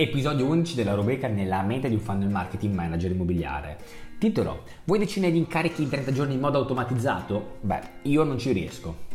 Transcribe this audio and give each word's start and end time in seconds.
Episodio 0.00 0.46
11 0.46 0.76
della 0.76 0.94
rubrica 0.94 1.26
Nella 1.26 1.60
mente 1.62 1.88
di 1.88 1.96
un 1.96 2.00
funnel 2.00 2.28
marketing 2.28 2.72
manager 2.72 3.10
immobiliare. 3.10 3.78
Titolo: 4.16 4.62
Vuoi 4.84 5.00
decine 5.00 5.28
di 5.32 5.38
incarichi 5.38 5.82
in 5.82 5.88
30 5.88 6.12
giorni 6.12 6.34
in 6.34 6.40
modo 6.40 6.56
automatizzato? 6.58 7.56
Beh, 7.62 7.80
io 8.02 8.22
non 8.22 8.38
ci 8.38 8.52
riesco. 8.52 9.06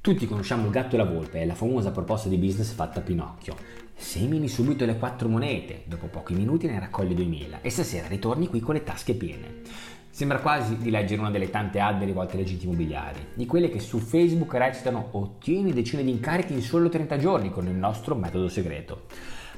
Tutti 0.00 0.28
conosciamo 0.28 0.66
il 0.66 0.70
gatto 0.70 0.94
e 0.94 0.98
la 0.98 1.04
volpe 1.04 1.44
la 1.44 1.56
famosa 1.56 1.90
proposta 1.90 2.28
di 2.28 2.36
business 2.36 2.70
fatta 2.74 3.00
a 3.00 3.02
Pinocchio. 3.02 3.56
Semini 3.96 4.46
subito 4.46 4.84
le 4.84 4.98
quattro 4.98 5.28
monete, 5.28 5.82
dopo 5.86 6.06
pochi 6.06 6.32
minuti 6.32 6.68
ne 6.68 6.78
raccogli 6.78 7.14
2000 7.14 7.60
e 7.60 7.68
stasera 7.68 8.06
ritorni 8.06 8.46
qui 8.46 8.60
con 8.60 8.74
le 8.74 8.84
tasche 8.84 9.14
piene. 9.14 9.62
Sembra 10.10 10.38
quasi 10.38 10.76
di 10.78 10.90
leggere 10.90 11.20
una 11.20 11.32
delle 11.32 11.50
tante 11.50 11.80
ad 11.80 12.00
rivolte 12.04 12.36
agli 12.36 12.42
agenti 12.42 12.66
immobiliari, 12.66 13.18
di 13.34 13.46
quelle 13.46 13.68
che 13.68 13.80
su 13.80 13.98
Facebook 13.98 14.54
recitano 14.54 15.08
ottieni 15.10 15.72
decine 15.72 16.04
di 16.04 16.10
incarichi 16.10 16.52
in 16.52 16.62
solo 16.62 16.88
30 16.88 17.18
giorni 17.18 17.50
con 17.50 17.66
il 17.66 17.74
nostro 17.74 18.14
metodo 18.14 18.48
segreto. 18.48 19.06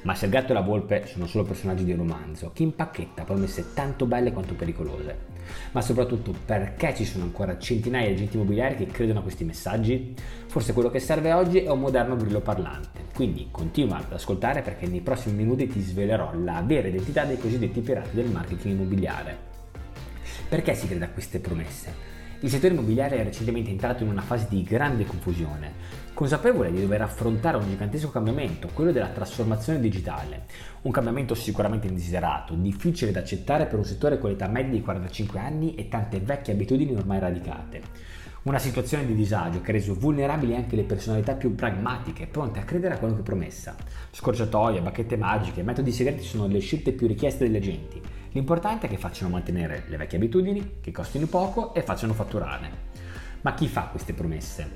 Ma 0.03 0.15
se 0.15 0.25
il 0.25 0.31
gatto 0.31 0.51
e 0.51 0.55
la 0.55 0.61
volpe 0.61 1.05
sono 1.05 1.27
solo 1.27 1.43
personaggi 1.43 1.83
di 1.83 1.91
un 1.91 1.99
romanzo, 1.99 2.51
chi 2.53 2.63
impacchetta 2.63 3.23
promesse 3.23 3.73
tanto 3.75 4.07
belle 4.07 4.31
quanto 4.31 4.55
pericolose? 4.55 5.29
Ma 5.73 5.81
soprattutto 5.81 6.33
perché 6.43 6.95
ci 6.95 7.05
sono 7.05 7.23
ancora 7.23 7.59
centinaia 7.59 8.07
di 8.07 8.13
agenti 8.13 8.35
immobiliari 8.35 8.77
che 8.77 8.87
credono 8.87 9.19
a 9.19 9.21
questi 9.21 9.43
messaggi? 9.43 10.15
Forse 10.47 10.73
quello 10.73 10.89
che 10.89 10.99
serve 10.99 11.33
oggi 11.33 11.59
è 11.59 11.69
un 11.69 11.81
moderno 11.81 12.15
grillo 12.15 12.41
parlante. 12.41 13.05
Quindi 13.13 13.49
continua 13.51 13.97
ad 13.97 14.11
ascoltare 14.11 14.63
perché 14.63 14.87
nei 14.87 15.01
prossimi 15.01 15.35
minuti 15.35 15.67
ti 15.67 15.81
svelerò 15.81 16.33
la 16.43 16.63
vera 16.65 16.87
identità 16.87 17.23
dei 17.25 17.37
cosiddetti 17.37 17.81
pirati 17.81 18.15
del 18.15 18.29
marketing 18.29 18.73
immobiliare. 18.73 19.49
Perché 20.49 20.73
si 20.73 20.87
crede 20.87 21.05
a 21.05 21.09
queste 21.09 21.39
promesse? 21.39 22.20
Il 22.43 22.49
settore 22.49 22.73
immobiliare 22.73 23.19
è 23.19 23.23
recentemente 23.23 23.69
entrato 23.69 24.01
in 24.01 24.09
una 24.09 24.23
fase 24.23 24.47
di 24.49 24.63
grande 24.63 25.05
confusione, 25.05 25.73
consapevole 26.15 26.71
di 26.71 26.81
dover 26.81 27.03
affrontare 27.03 27.57
un 27.57 27.69
gigantesco 27.69 28.09
cambiamento, 28.09 28.67
quello 28.73 28.91
della 28.91 29.09
trasformazione 29.09 29.79
digitale. 29.79 30.45
Un 30.81 30.91
cambiamento 30.91 31.35
sicuramente 31.35 31.85
indesiderato, 31.85 32.55
difficile 32.55 33.11
da 33.11 33.19
accettare 33.19 33.67
per 33.67 33.77
un 33.77 33.85
settore 33.85 34.17
con 34.17 34.31
l'età 34.31 34.47
media 34.47 34.71
di 34.71 34.81
45 34.81 35.39
anni 35.39 35.75
e 35.75 35.87
tante 35.87 36.19
vecchie 36.19 36.53
abitudini 36.53 36.95
ormai 36.95 37.19
radicate. 37.19 37.81
Una 38.43 38.57
situazione 38.57 39.05
di 39.05 39.13
disagio 39.13 39.61
che 39.61 39.69
ha 39.69 39.73
reso 39.73 39.93
vulnerabili 39.93 40.55
anche 40.55 40.75
le 40.75 40.83
personalità 40.83 41.35
più 41.35 41.53
pragmatiche, 41.53 42.25
pronte 42.25 42.57
a 42.57 42.63
credere 42.63 42.95
a 42.95 42.97
qualunque 42.97 43.23
promessa. 43.23 43.75
Scorciatoie, 44.09 44.81
bacchette 44.81 45.15
magiche, 45.15 45.61
metodi 45.61 45.91
segreti 45.91 46.23
sono 46.23 46.47
le 46.47 46.57
scelte 46.57 46.91
più 46.91 47.05
richieste 47.05 47.45
dagli 47.45 47.57
agenti. 47.57 48.01
L'importante 48.33 48.87
è 48.87 48.89
che 48.89 48.97
facciano 48.97 49.29
mantenere 49.29 49.83
le 49.87 49.97
vecchie 49.97 50.17
abitudini, 50.17 50.77
che 50.79 50.91
costino 50.91 51.27
poco 51.27 51.73
e 51.73 51.81
facciano 51.81 52.13
fatturare. 52.13 52.89
Ma 53.41 53.53
chi 53.53 53.67
fa 53.67 53.89
queste 53.91 54.13
promesse? 54.13 54.71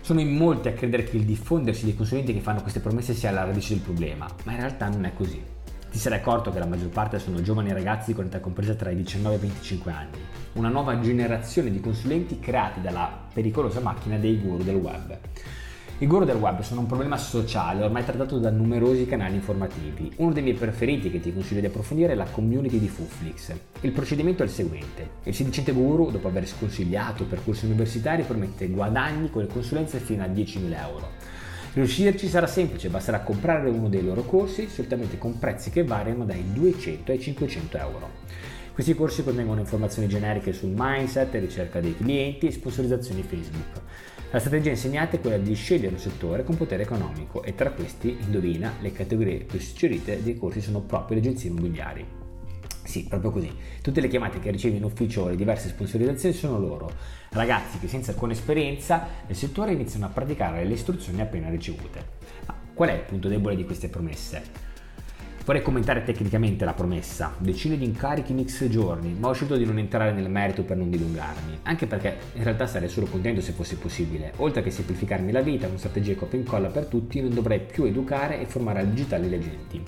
Sono 0.00 0.20
in 0.20 0.34
molti 0.34 0.68
a 0.68 0.72
credere 0.72 1.04
che 1.04 1.16
il 1.16 1.24
diffondersi 1.24 1.84
dei 1.84 1.94
consulenti 1.94 2.34
che 2.34 2.40
fanno 2.40 2.62
queste 2.62 2.80
promesse 2.80 3.14
sia 3.14 3.30
la 3.30 3.44
radice 3.44 3.74
del 3.74 3.82
problema, 3.82 4.28
ma 4.44 4.52
in 4.52 4.58
realtà 4.58 4.88
non 4.88 5.04
è 5.04 5.14
così. 5.14 5.40
Ti 5.88 5.98
sarai 5.98 6.18
accorto 6.18 6.50
che 6.50 6.58
la 6.58 6.66
maggior 6.66 6.88
parte 6.88 7.20
sono 7.20 7.40
giovani 7.40 7.72
ragazzi 7.72 8.12
con 8.12 8.24
età 8.24 8.40
compresa 8.40 8.74
tra 8.74 8.90
i 8.90 8.96
19 8.96 9.34
e 9.34 9.38
i 9.38 9.40
25 9.40 9.92
anni, 9.92 10.18
una 10.54 10.68
nuova 10.68 10.98
generazione 10.98 11.70
di 11.70 11.78
consulenti 11.78 12.40
creati 12.40 12.80
dalla 12.80 13.28
pericolosa 13.32 13.78
macchina 13.78 14.18
dei 14.18 14.40
guru 14.40 14.64
del 14.64 14.74
web. 14.74 15.16
I 15.98 16.06
guru 16.08 16.24
del 16.24 16.38
web 16.38 16.60
sono 16.62 16.80
un 16.80 16.86
problema 16.86 17.16
sociale 17.16 17.84
ormai 17.84 18.04
trattato 18.04 18.40
da 18.40 18.50
numerosi 18.50 19.06
canali 19.06 19.36
informativi. 19.36 20.10
Uno 20.16 20.32
dei 20.32 20.42
miei 20.42 20.56
preferiti 20.56 21.08
che 21.08 21.20
ti 21.20 21.32
consiglio 21.32 21.60
di 21.60 21.66
approfondire 21.66 22.12
è 22.12 22.16
la 22.16 22.24
community 22.24 22.80
di 22.80 22.88
Fuflix. 22.88 23.52
Il 23.82 23.92
procedimento 23.92 24.42
è 24.42 24.46
il 24.46 24.50
seguente. 24.50 25.10
Il 25.22 25.32
sedicente 25.32 25.70
guru, 25.70 26.10
dopo 26.10 26.26
aver 26.26 26.48
sconsigliato 26.48 27.26
percorsi 27.26 27.66
universitari, 27.66 28.24
promette 28.24 28.68
guadagni 28.70 29.30
con 29.30 29.42
le 29.42 29.48
consulenze 29.48 29.98
fino 29.98 30.24
a 30.24 30.26
10.000 30.26 30.76
euro. 30.80 31.10
Riuscirci 31.74 32.26
sarà 32.26 32.48
semplice, 32.48 32.88
basterà 32.88 33.20
comprare 33.20 33.70
uno 33.70 33.88
dei 33.88 34.02
loro 34.02 34.22
corsi, 34.22 34.66
solitamente 34.68 35.16
con 35.16 35.38
prezzi 35.38 35.70
che 35.70 35.84
variano 35.84 36.24
dai 36.24 36.42
200 36.52 37.12
ai 37.12 37.20
500 37.20 37.78
euro. 37.78 38.10
Questi 38.72 38.94
corsi 38.96 39.22
contengono 39.22 39.60
informazioni 39.60 40.08
generiche 40.08 40.52
sul 40.52 40.72
mindset, 40.74 41.32
ricerca 41.34 41.80
dei 41.80 41.96
clienti 41.96 42.48
e 42.48 42.50
sponsorizzazioni 42.50 43.22
Facebook. 43.22 43.80
La 44.34 44.40
strategia 44.40 44.70
insegnata 44.70 45.14
è 45.14 45.20
quella 45.20 45.36
di 45.36 45.54
scegliere 45.54 45.94
un 45.94 46.00
settore 46.00 46.42
con 46.42 46.56
potere 46.56 46.82
economico 46.82 47.44
e 47.44 47.54
tra 47.54 47.70
questi, 47.70 48.16
indovina, 48.20 48.72
le 48.80 48.90
categorie 48.90 49.44
più 49.44 49.60
suggerite 49.60 50.24
dei 50.24 50.36
corsi 50.36 50.60
sono 50.60 50.80
proprio 50.80 51.14
le 51.14 51.22
agenzie 51.22 51.50
immobiliari. 51.50 52.04
Sì, 52.82 53.04
proprio 53.04 53.30
così. 53.30 53.56
Tutte 53.80 54.00
le 54.00 54.08
chiamate 54.08 54.40
che 54.40 54.50
ricevi 54.50 54.78
in 54.78 54.82
ufficio 54.82 55.28
le 55.28 55.36
diverse 55.36 55.68
sponsorizzazioni 55.68 56.34
sono 56.34 56.58
loro, 56.58 56.90
ragazzi 57.28 57.78
che 57.78 57.86
senza 57.86 58.10
alcuna 58.10 58.32
esperienza 58.32 59.06
nel 59.24 59.36
settore 59.36 59.70
iniziano 59.70 60.06
a 60.06 60.08
praticare 60.08 60.64
le 60.64 60.74
istruzioni 60.74 61.20
appena 61.20 61.48
ricevute. 61.48 62.04
Ma 62.46 62.56
qual 62.74 62.88
è 62.88 62.94
il 62.94 63.02
punto 63.02 63.28
debole 63.28 63.54
di 63.54 63.64
queste 63.64 63.88
promesse? 63.88 64.63
Vorrei 65.44 65.60
commentare 65.60 66.04
tecnicamente 66.04 66.64
la 66.64 66.72
promessa, 66.72 67.34
decine 67.36 67.76
di 67.76 67.84
incarichi 67.84 68.32
in 68.32 68.48
X 68.48 68.66
giorni, 68.68 69.12
ma 69.12 69.28
ho 69.28 69.34
scelto 69.34 69.56
di 69.56 69.66
non 69.66 69.76
entrare 69.76 70.10
nel 70.10 70.30
merito 70.30 70.62
per 70.62 70.78
non 70.78 70.88
dilungarmi, 70.88 71.58
anche 71.64 71.86
perché 71.86 72.16
in 72.32 72.44
realtà 72.44 72.66
sarei 72.66 72.88
solo 72.88 73.04
contento 73.04 73.42
se 73.42 73.52
fosse 73.52 73.76
possibile. 73.76 74.32
Oltre 74.36 74.62
che 74.62 74.70
semplificarmi 74.70 75.30
la 75.32 75.42
vita 75.42 75.68
con 75.68 75.76
strategie 75.76 76.14
copia 76.14 76.38
e 76.38 76.40
incolla 76.40 76.68
per 76.68 76.86
tutti, 76.86 77.20
non 77.20 77.34
dovrei 77.34 77.60
più 77.60 77.84
educare 77.84 78.40
e 78.40 78.46
formare 78.46 78.80
al 78.80 78.88
digitale 78.88 79.28
le 79.28 79.38
genti. 79.38 79.82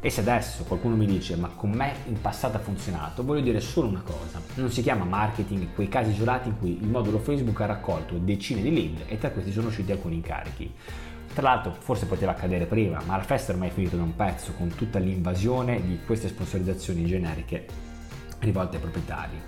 E 0.00 0.08
se 0.08 0.20
adesso 0.20 0.64
qualcuno 0.64 0.96
mi 0.96 1.04
dice 1.04 1.36
ma 1.36 1.48
con 1.48 1.72
me 1.72 1.92
in 2.06 2.18
passato 2.18 2.56
ha 2.56 2.60
funzionato, 2.60 3.22
voglio 3.22 3.42
dire 3.42 3.60
solo 3.60 3.88
una 3.88 4.02
cosa. 4.02 4.40
Non 4.54 4.70
si 4.70 4.80
chiama 4.80 5.04
marketing 5.04 5.74
quei 5.74 5.88
casi 5.88 6.12
isolati 6.12 6.48
in 6.48 6.58
cui 6.58 6.78
il 6.80 6.88
modulo 6.88 7.18
Facebook 7.18 7.60
ha 7.60 7.66
raccolto 7.66 8.16
decine 8.16 8.62
di 8.62 8.72
lead 8.72 9.02
e 9.08 9.18
tra 9.18 9.30
questi 9.30 9.52
sono 9.52 9.68
usciti 9.68 9.92
alcuni 9.92 10.14
incarichi. 10.14 10.72
Tra 11.36 11.50
l'altro 11.50 11.76
forse 11.78 12.06
poteva 12.06 12.30
accadere 12.30 12.64
prima, 12.64 12.98
ma 13.04 13.18
la 13.18 13.22
festa 13.22 13.52
ormai 13.52 13.68
è 13.68 13.70
finita 13.70 13.94
da 13.94 14.02
un 14.02 14.16
pezzo 14.16 14.54
con 14.54 14.74
tutta 14.74 14.98
l'invasione 14.98 15.82
di 15.84 16.00
queste 16.06 16.28
sponsorizzazioni 16.28 17.04
generiche 17.04 17.66
rivolte 18.38 18.76
ai 18.76 18.80
proprietari. 18.82 19.38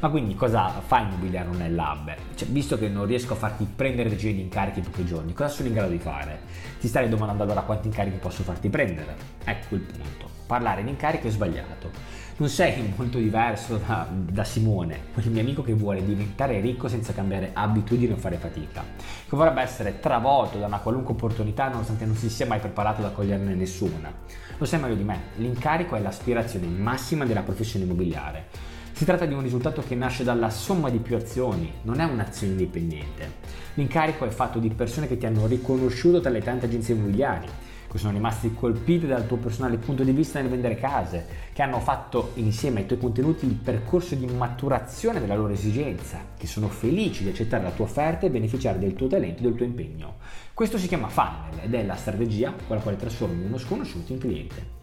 Ma 0.00 0.10
quindi 0.10 0.36
cosa 0.36 0.68
fa 0.68 1.00
Immobiliare 1.00 1.50
è 1.58 1.68
lab? 1.68 2.14
Cioè, 2.36 2.46
visto 2.48 2.78
che 2.78 2.88
non 2.88 3.04
riesco 3.04 3.32
a 3.32 3.36
farti 3.36 3.66
prendere 3.74 4.08
decine 4.08 4.34
di 4.34 4.42
incarichi 4.42 4.78
in 4.78 4.84
pochi 4.84 5.04
giorni, 5.04 5.32
cosa 5.32 5.48
sono 5.48 5.66
in 5.66 5.74
grado 5.74 5.90
di 5.90 5.98
fare? 5.98 6.38
Ti 6.78 6.86
stai 6.86 7.08
domandando 7.08 7.42
allora 7.42 7.62
quanti 7.62 7.88
incarichi 7.88 8.18
posso 8.18 8.44
farti 8.44 8.68
prendere? 8.68 9.16
Ecco 9.42 9.74
il 9.74 9.80
punto. 9.80 10.28
Parlare 10.46 10.84
di 10.84 10.90
incarichi 10.90 11.26
è 11.26 11.30
sbagliato. 11.30 11.90
Non 12.36 12.48
sei 12.48 12.80
molto 12.96 13.18
diverso 13.18 13.76
da, 13.78 14.06
da, 14.08 14.44
Simone, 14.44 15.06
quel 15.12 15.30
mio 15.30 15.40
amico 15.40 15.62
che 15.62 15.72
vuole 15.72 16.04
diventare 16.04 16.60
ricco 16.60 16.86
senza 16.86 17.12
cambiare 17.12 17.50
abitudini 17.52 18.12
o 18.12 18.16
fare 18.16 18.36
fatica, 18.36 18.84
che 19.28 19.36
vorrebbe 19.36 19.62
essere 19.62 19.98
travolto 19.98 20.58
da 20.58 20.66
una 20.66 20.78
qualunque 20.78 21.14
opportunità 21.14 21.66
nonostante 21.66 22.06
non 22.06 22.14
si 22.14 22.30
sia 22.30 22.46
mai 22.46 22.60
preparato 22.60 23.00
ad 23.00 23.08
accoglierne 23.08 23.52
nessuna. 23.52 24.12
Lo 24.58 24.64
sai 24.64 24.78
meglio 24.78 24.94
di 24.94 25.02
me, 25.02 25.22
l'incarico 25.38 25.96
è 25.96 26.00
l'aspirazione 26.00 26.68
massima 26.68 27.24
della 27.24 27.42
professione 27.42 27.84
immobiliare 27.84 28.76
si 28.98 29.04
tratta 29.04 29.26
di 29.26 29.32
un 29.32 29.42
risultato 29.42 29.80
che 29.86 29.94
nasce 29.94 30.24
dalla 30.24 30.50
somma 30.50 30.90
di 30.90 30.98
più 30.98 31.14
azioni, 31.14 31.72
non 31.82 32.00
è 32.00 32.04
un'azione 32.04 32.54
indipendente. 32.54 33.34
L'incarico 33.74 34.24
è 34.24 34.28
fatto 34.28 34.58
di 34.58 34.70
persone 34.70 35.06
che 35.06 35.16
ti 35.16 35.24
hanno 35.24 35.46
riconosciuto 35.46 36.18
tra 36.18 36.30
le 36.30 36.42
tante 36.42 36.66
agenzie 36.66 36.96
immobiliari, 36.96 37.46
che 37.88 37.96
sono 37.96 38.12
rimasti 38.12 38.52
colpiti 38.52 39.06
dal 39.06 39.28
tuo 39.28 39.36
personale 39.36 39.76
punto 39.76 40.02
di 40.02 40.10
vista 40.10 40.40
nel 40.40 40.50
vendere 40.50 40.74
case, 40.74 41.26
che 41.52 41.62
hanno 41.62 41.78
fatto 41.78 42.32
insieme 42.34 42.80
ai 42.80 42.86
tuoi 42.86 42.98
contenuti 42.98 43.46
il 43.46 43.54
percorso 43.54 44.16
di 44.16 44.26
maturazione 44.26 45.20
della 45.20 45.36
loro 45.36 45.52
esigenza, 45.52 46.18
che 46.36 46.48
sono 46.48 46.66
felici 46.66 47.22
di 47.22 47.30
accettare 47.30 47.62
la 47.62 47.70
tua 47.70 47.84
offerta 47.84 48.26
e 48.26 48.30
beneficiare 48.30 48.80
del 48.80 48.94
tuo 48.94 49.06
talento 49.06 49.38
e 49.38 49.42
del 49.42 49.54
tuo 49.54 49.64
impegno. 49.64 50.16
Questo 50.52 50.76
si 50.76 50.88
chiama 50.88 51.06
funnel 51.06 51.60
ed 51.62 51.72
è 51.72 51.84
la 51.84 51.94
strategia 51.94 52.52
con 52.66 52.74
la 52.74 52.82
quale 52.82 52.96
trasformi 52.96 53.44
uno 53.44 53.58
sconosciuto 53.58 54.12
in 54.12 54.18
cliente. 54.18 54.77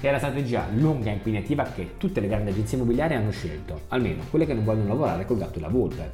È 0.00 0.08
la 0.08 0.18
strategia 0.18 0.68
lunga 0.72 1.10
e 1.10 1.14
impegnativa 1.14 1.64
che 1.64 1.94
tutte 1.96 2.20
le 2.20 2.28
grandi 2.28 2.50
agenzie 2.50 2.76
immobiliari 2.76 3.14
hanno 3.14 3.32
scelto, 3.32 3.80
almeno 3.88 4.22
quelle 4.30 4.46
che 4.46 4.54
non 4.54 4.62
vogliono 4.62 4.86
lavorare 4.86 5.24
col 5.24 5.38
gatto 5.38 5.58
e 5.58 5.60
la 5.60 5.68
volpe. 5.68 6.12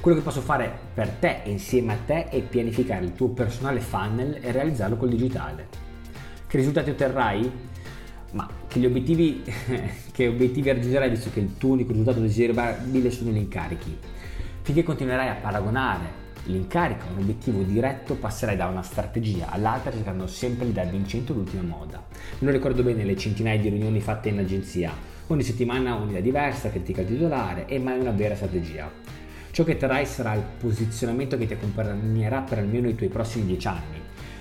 Quello 0.00 0.16
che 0.16 0.22
posso 0.22 0.40
fare 0.40 0.72
per 0.94 1.08
te 1.10 1.42
e 1.44 1.50
insieme 1.50 1.92
a 1.92 1.98
te 2.06 2.30
è 2.30 2.40
pianificare 2.40 3.04
il 3.04 3.12
tuo 3.12 3.28
personale 3.28 3.80
funnel 3.80 4.38
e 4.40 4.52
realizzarlo 4.52 4.96
col 4.96 5.10
digitale. 5.10 5.68
Che 6.46 6.56
risultati 6.56 6.88
otterrai? 6.88 7.50
Ma 8.32 8.48
che 8.66 8.80
gli 8.80 8.86
obiettivi, 8.86 9.42
che 10.10 10.26
obiettivi 10.26 10.70
raggiungerai 10.70 11.10
visto 11.10 11.30
che 11.30 11.40
il 11.40 11.58
tuo 11.58 11.72
unico 11.72 11.90
risultato 11.90 12.20
desiderabile 12.20 13.10
sono 13.10 13.32
gli 13.32 13.36
incarichi? 13.36 13.98
Finché 14.62 14.82
continuerai 14.82 15.28
a 15.28 15.34
paragonare 15.34 16.24
l'incarico 16.46 17.06
un 17.12 17.22
obiettivo 17.22 17.62
diretto 17.62 18.14
passerai 18.14 18.56
da 18.56 18.66
una 18.66 18.82
strategia 18.82 19.50
all'altra 19.50 19.92
cercando 19.92 20.26
sempre 20.26 20.66
di 20.66 20.72
dar 20.72 20.88
vincente 20.88 21.32
l'ultima 21.32 21.62
moda. 21.62 22.02
Lo 22.40 22.50
ricordo 22.50 22.82
bene 22.82 23.04
le 23.04 23.16
centinaia 23.16 23.58
di 23.58 23.68
riunioni 23.68 24.00
fatte 24.00 24.28
in 24.28 24.38
agenzia, 24.38 24.92
ogni 25.28 25.42
settimana 25.42 25.94
un'idea 25.94 26.20
diversa, 26.20 26.70
critica 26.70 27.00
il 27.00 27.08
titolare 27.08 27.66
e 27.66 27.78
mai 27.78 27.98
una 27.98 28.10
vera 28.10 28.34
strategia. 28.34 28.90
Ciò 29.50 29.64
che 29.64 29.76
terrai 29.76 30.04
sarà 30.04 30.34
il 30.34 30.44
posizionamento 30.58 31.38
che 31.38 31.46
ti 31.46 31.54
accompagnerà 31.54 32.40
per 32.42 32.58
almeno 32.58 32.88
i 32.88 32.94
tuoi 32.94 33.08
prossimi 33.08 33.46
dieci 33.46 33.66
anni. 33.66 34.00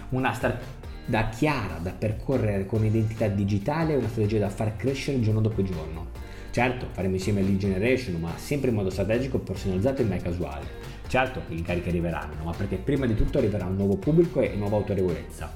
Una 0.10 0.34
strada 0.34 1.30
chiara 1.30 1.78
da 1.82 1.92
percorrere 1.92 2.66
con 2.66 2.84
identità 2.84 3.28
digitale 3.28 3.94
e 3.94 3.98
una 3.98 4.10
strategia 4.10 4.40
da 4.40 4.50
far 4.50 4.76
crescere 4.76 5.22
giorno 5.22 5.42
dopo 5.42 5.64
giorno. 5.64 6.08
Certo, 6.52 6.88
faremo 6.92 7.16
insieme 7.16 7.42
lead 7.42 7.58
generation, 7.58 8.20
ma 8.20 8.32
sempre 8.38 8.70
in 8.70 8.76
modo 8.76 8.90
strategico, 8.90 9.40
personalizzato 9.40 10.02
e 10.02 10.06
mai 10.06 10.20
casuale. 10.20 10.95
Certo 11.08 11.42
che 11.48 11.54
gli 11.54 11.60
incarichi 11.60 11.90
arriveranno, 11.90 12.44
ma 12.44 12.52
perché 12.52 12.78
prima 12.78 13.06
di 13.06 13.16
tutto 13.16 13.38
arriverà 13.38 13.66
un 13.66 13.76
nuovo 13.76 13.96
pubblico 13.96 14.42
e 14.42 14.56
nuova 14.56 14.78
autorevolezza. 14.78 15.56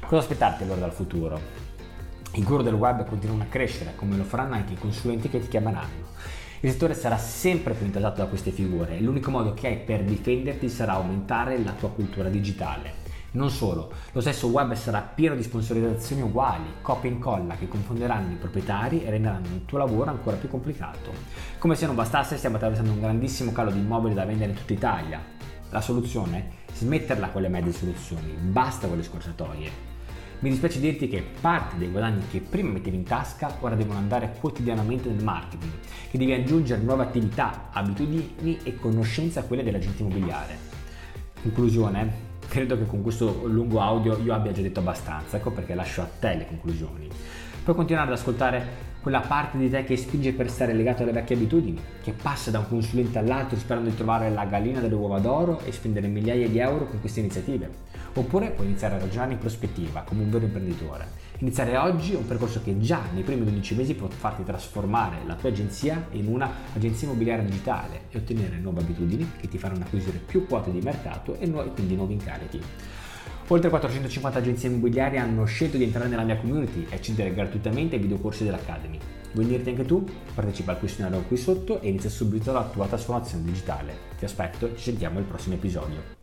Cosa 0.00 0.22
aspettarti 0.22 0.64
allora 0.64 0.80
dal 0.80 0.92
futuro? 0.92 1.40
I 2.32 2.42
guru 2.42 2.62
del 2.62 2.74
web 2.74 3.06
continuano 3.06 3.42
a 3.42 3.46
crescere, 3.46 3.94
come 3.94 4.16
lo 4.16 4.24
faranno 4.24 4.54
anche 4.54 4.74
i 4.74 4.78
consulenti 4.78 5.28
che 5.28 5.40
ti 5.40 5.48
chiameranno. 5.48 6.06
Il 6.60 6.70
settore 6.70 6.94
sarà 6.94 7.16
sempre 7.16 7.74
più 7.74 7.86
intasato 7.86 8.20
da 8.20 8.26
queste 8.26 8.50
figure 8.50 8.96
e 8.96 9.00
l'unico 9.00 9.30
modo 9.30 9.54
che 9.54 9.68
hai 9.68 9.76
per 9.76 10.02
difenderti 10.02 10.68
sarà 10.68 10.94
aumentare 10.94 11.62
la 11.62 11.72
tua 11.72 11.90
cultura 11.90 12.28
digitale. 12.28 13.06
Non 13.30 13.50
solo, 13.50 13.92
lo 14.12 14.20
stesso 14.22 14.46
web 14.46 14.72
sarà 14.72 15.02
pieno 15.02 15.34
di 15.34 15.42
sponsorizzazioni 15.42 16.22
uguali, 16.22 16.64
copia 16.80 17.10
e 17.10 17.12
incolla 17.12 17.56
che 17.56 17.68
confonderanno 17.68 18.32
i 18.32 18.36
proprietari 18.36 19.04
e 19.04 19.10
renderanno 19.10 19.48
il 19.48 19.66
tuo 19.66 19.76
lavoro 19.76 20.08
ancora 20.08 20.36
più 20.36 20.48
complicato. 20.48 21.12
Come 21.58 21.74
se 21.74 21.84
non 21.84 21.94
bastasse, 21.94 22.38
stiamo 22.38 22.56
attraversando 22.56 22.92
un 22.92 23.00
grandissimo 23.00 23.52
calo 23.52 23.70
di 23.70 23.80
immobili 23.80 24.14
da 24.14 24.24
vendere 24.24 24.52
in 24.52 24.56
tutta 24.56 24.72
Italia. 24.72 25.22
La 25.68 25.82
soluzione? 25.82 26.52
Smetterla 26.72 27.28
con 27.28 27.42
le 27.42 27.48
medie 27.48 27.72
soluzioni, 27.72 28.32
basta 28.32 28.88
con 28.88 28.96
le 28.96 29.02
scorciatoie. 29.02 29.70
Mi 30.38 30.48
dispiace 30.48 30.80
dirti 30.80 31.08
che 31.08 31.22
parte 31.40 31.76
dei 31.76 31.90
guadagni 31.90 32.26
che 32.30 32.40
prima 32.40 32.70
mettevi 32.70 32.96
in 32.96 33.02
tasca 33.02 33.56
ora 33.60 33.74
devono 33.74 33.98
andare 33.98 34.36
quotidianamente 34.40 35.10
nel 35.10 35.22
marketing, 35.22 35.72
che 36.10 36.16
devi 36.16 36.32
aggiungere 36.32 36.80
nuove 36.80 37.02
attività, 37.02 37.68
abitudini 37.72 38.58
e 38.62 38.76
conoscenze 38.76 39.40
a 39.40 39.42
quelle 39.42 39.64
dell'agente 39.64 40.00
immobiliare. 40.00 40.56
Conclusione, 41.42 42.27
credo 42.48 42.78
che 42.78 42.86
con 42.86 43.02
questo 43.02 43.46
lungo 43.46 43.80
audio 43.80 44.18
io 44.18 44.32
abbia 44.32 44.52
già 44.52 44.62
detto 44.62 44.80
abbastanza, 44.80 45.36
ecco 45.36 45.50
perché 45.50 45.74
lascio 45.74 46.00
a 46.00 46.08
te 46.18 46.34
le 46.34 46.46
conclusioni. 46.46 47.08
Puoi 47.62 47.76
continuare 47.76 48.10
ad 48.10 48.16
ascoltare 48.16 48.86
quella 49.02 49.20
parte 49.20 49.58
di 49.58 49.70
te 49.70 49.84
che 49.84 49.96
spinge 49.96 50.32
per 50.32 50.50
stare 50.50 50.72
legato 50.72 51.02
alle 51.02 51.12
vecchie 51.12 51.36
abitudini, 51.36 51.80
che 52.02 52.12
passa 52.12 52.50
da 52.50 52.58
un 52.58 52.68
consulente 52.68 53.18
all'altro 53.18 53.58
sperando 53.58 53.90
di 53.90 53.96
trovare 53.96 54.30
la 54.30 54.44
gallina 54.46 54.80
delle 54.80 54.94
uova 54.94 55.18
d'oro 55.18 55.60
e 55.60 55.72
spendere 55.72 56.08
migliaia 56.08 56.48
di 56.48 56.58
euro 56.58 56.86
con 56.86 57.00
queste 57.00 57.20
iniziative. 57.20 57.70
Oppure 58.14 58.50
puoi 58.50 58.66
iniziare 58.66 58.96
a 58.96 58.98
ragionare 58.98 59.32
in 59.32 59.38
prospettiva, 59.38 60.02
come 60.02 60.22
un 60.22 60.30
vero 60.30 60.44
imprenditore. 60.44 61.26
Iniziare 61.38 61.76
oggi 61.76 62.14
un 62.14 62.26
percorso 62.26 62.60
che 62.64 62.78
già 62.80 63.02
nei 63.12 63.22
primi 63.22 63.44
12 63.44 63.74
mesi 63.76 63.94
può 63.94 64.08
farti 64.08 64.42
trasformare 64.42 65.18
la 65.24 65.34
tua 65.34 65.50
agenzia 65.50 66.08
in 66.12 66.26
una 66.26 66.50
agenzia 66.74 67.06
immobiliare 67.06 67.44
digitale 67.44 68.06
e 68.10 68.18
ottenere 68.18 68.56
nuove 68.56 68.80
abitudini 68.80 69.32
che 69.38 69.46
ti 69.46 69.56
faranno 69.56 69.84
acquisire 69.84 70.18
più 70.18 70.46
quote 70.46 70.72
di 70.72 70.80
mercato 70.80 71.36
e 71.38 71.48
quindi 71.48 71.94
nuovi 71.94 72.14
incarichi. 72.14 72.60
Oltre 73.50 73.70
450 73.70 74.38
agenzie 74.40 74.68
immobiliari 74.68 75.16
hanno 75.18 75.44
scelto 75.44 75.76
di 75.76 75.84
entrare 75.84 76.08
nella 76.08 76.24
mia 76.24 76.36
community 76.36 76.86
e 76.90 76.96
accedere 76.96 77.32
gratuitamente 77.32 77.94
ai 77.94 78.02
videocorsi 78.02 78.44
dell'Academy. 78.44 78.98
Vuoi 79.32 79.46
unirti 79.46 79.70
anche 79.70 79.84
tu? 79.84 80.04
Partecipa 80.34 80.72
al 80.72 80.78
questionario 80.78 81.22
qui 81.22 81.36
sotto 81.36 81.80
e 81.80 81.88
inizia 81.88 82.10
subito 82.10 82.52
la 82.52 82.64
tua 82.64 82.86
trasformazione 82.86 83.44
digitale. 83.44 83.94
Ti 84.18 84.24
aspetto, 84.24 84.74
ci 84.74 84.82
sentiamo 84.82 85.18
al 85.18 85.24
prossimo 85.24 85.54
episodio. 85.54 86.17